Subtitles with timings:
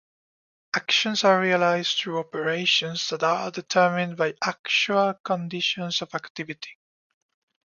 [0.73, 6.79] Actions are realised through operations that are determined by the actual conditions of activity.